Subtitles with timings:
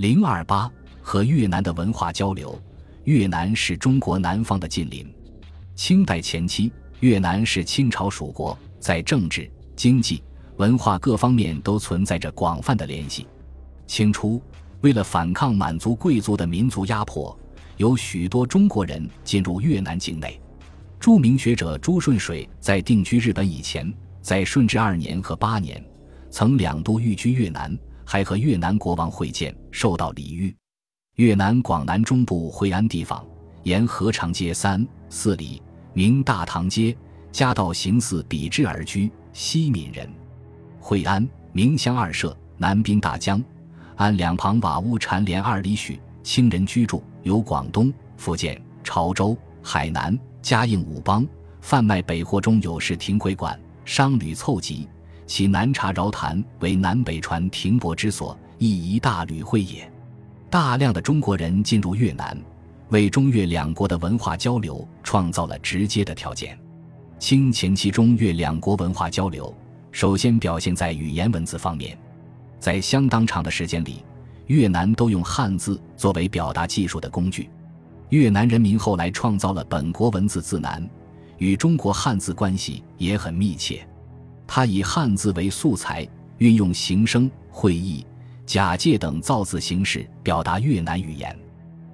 [0.00, 0.72] 零二八
[1.02, 2.58] 和越南的文化交流。
[3.04, 5.06] 越南是中国南方的近邻。
[5.74, 10.22] 清代前期，越南是清朝属国，在政治、经济、
[10.56, 13.26] 文化各方面都存在着广泛的联系。
[13.86, 14.40] 清初，
[14.80, 17.38] 为了反抗满族贵族的民族压迫，
[17.76, 20.40] 有许多中国人进入越南境内。
[20.98, 23.92] 著名学者朱顺水在定居日本以前，
[24.22, 25.84] 在顺治二年和八年，
[26.30, 27.78] 曾两度寓居越南，
[28.10, 30.52] 还和越南国王会见，受到礼遇。
[31.14, 33.24] 越南广南中部惠安地方，
[33.62, 36.96] 沿河长街三四里，名大唐街，
[37.30, 40.10] 家道形似笔直而居，西闽人。
[40.80, 43.40] 惠安名乡二社，南滨大江，
[43.94, 50.18] 岸两旁瓦屋缠连二里许，清人居住，有广东、福建、潮州、海南。
[50.42, 51.24] 嘉应五邦
[51.60, 54.88] 贩卖北货中有事停回馆，商旅凑集，
[55.30, 59.88] 其南茶饶潭为南北船停泊之所，亦一大旅会也。
[60.50, 62.36] 大量的中国人进入越南，
[62.88, 66.58] 为中越两国的文化交流创造了直接的条件。
[67.20, 69.54] 清前期中越两国文化交流，
[69.92, 71.96] 首先表现在语言文字方面，
[72.58, 74.02] 在相当长的时间里，
[74.48, 77.48] 越南都用汉字作为表达技术的工具。
[78.08, 80.84] 越南人民后来创造了本国文字字南，
[81.38, 83.86] 与中国汉字关系也很密切。
[84.52, 86.04] 他以汉字为素材，
[86.38, 88.04] 运用形声、会意、
[88.44, 91.38] 假借等造字形式表达越南语言。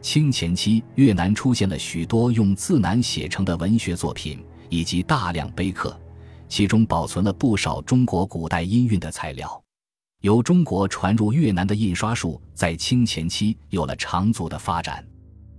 [0.00, 5.94] 清前期，越南出现了许多用字难写成的文学作品，以及大量碑刻，
[6.48, 9.62] 其中保存了不少中国古代音韵的材料。
[10.22, 15.06] 由中国传入越南的印刷术，在清前期有了长足的发展。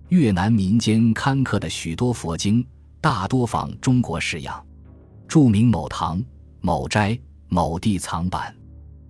[0.07, 2.65] 越南民间刊刻的许多佛经，
[2.99, 4.65] 大多仿中国式样，
[5.27, 6.19] 著名某堂、
[6.61, 8.55] 某斋、某地藏版。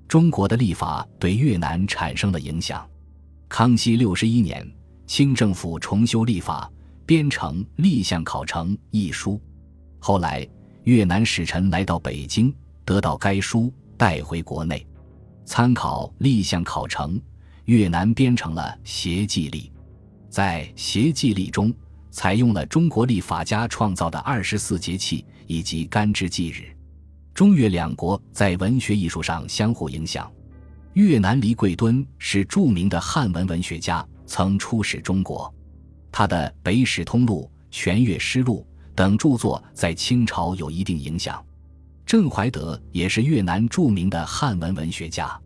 [0.07, 2.87] 中国的历法对越南产生了影响。
[3.47, 4.67] 康熙六十一年，
[5.05, 6.71] 清政府重修历法，
[7.05, 9.39] 编成《立相考成》一书。
[9.99, 10.47] 后来，
[10.83, 12.53] 越南使臣来到北京，
[12.85, 14.85] 得到该书，带回国内，
[15.45, 17.15] 参考《立相考成》，
[17.65, 19.61] 越南编成了《协记历》。
[20.29, 21.73] 在《协记历》中，
[22.09, 26.75] 采用了中国历法家创造的二十四节气以及干支纪日。
[27.39, 30.29] 中越两国在文学艺术上相互影响。
[30.91, 35.49] 越南黎贵敦是著名的汉文文学家，曾出使中国。
[36.11, 41.41] 他的《北史通录》《全越诗录》等著作在清朝有一定影响。
[42.05, 45.39] 郑怀德也是越南著名的汉文文学家，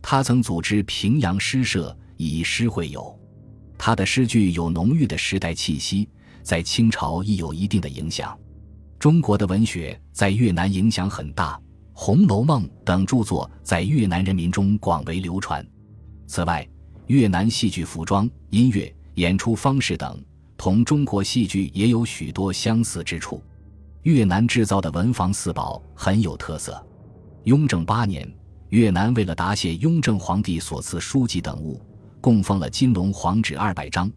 [0.00, 3.18] 他曾组织平阳诗社，以诗会友。
[3.76, 6.08] 他的诗句有浓郁的时代气息，
[6.44, 8.38] 在清朝亦有一定的影响。
[9.02, 11.56] 中国的文学在越南影响很大，
[11.92, 15.66] 《红楼梦》等著作在越南人民中广为流传。
[16.28, 16.64] 此外，
[17.08, 20.24] 越南戏剧、服装、音乐、演出方式等
[20.56, 23.42] 同中国戏剧也有许多相似之处。
[24.02, 26.80] 越南制造的文房四宝很有特色。
[27.42, 28.32] 雍正八年，
[28.68, 31.82] 越南为了答谢雍正皇帝所赐书籍等物。
[32.20, 34.08] 供奉了金龙黄纸二百张，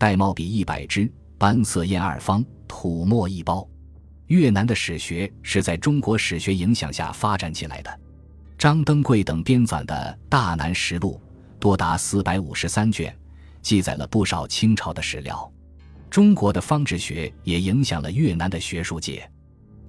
[0.00, 3.64] 玳瑁笔一百支，斑色砚二方，土墨一包。
[4.32, 8.00] 越南的史学是在中国史学影响下发展起来的。
[8.56, 11.20] 张登贵等编纂的《大南实录》
[11.60, 13.14] 多达四百五十三卷，
[13.60, 15.52] 记载了不少清朝的史料。
[16.08, 19.30] 中国的方志学也影响了越南的学术界。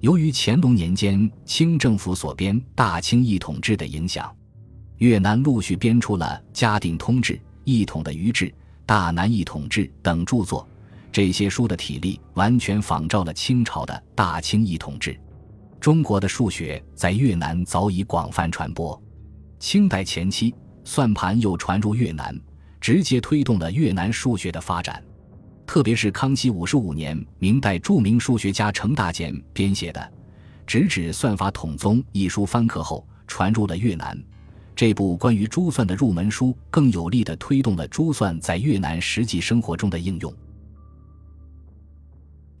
[0.00, 4.30] 由于乾隆年间清政府所编《大清一统志》的影响，
[4.98, 7.32] 越南陆续编出了《嘉定通志》。
[7.64, 8.44] 一统的《余志》
[8.84, 10.68] 《大南一统志》等著作，
[11.14, 15.12] 这些书的体例完全仿照了清朝的《大清一统志》。
[15.78, 19.00] 中国的数学在越南早已广泛传播。
[19.60, 20.52] 清代前期，
[20.82, 22.36] 算盘又传入越南，
[22.80, 25.00] 直接推动了越南数学的发展。
[25.64, 30.00] 特别是康熙五十五年，明代著名数学家程大简编写的
[30.66, 34.20] 《直指算法统宗》一书翻刻后，传入了越南。
[34.74, 40.34] 这部关于珠算的入门书，更有力地推动了珠算在越南实际生活中的应用。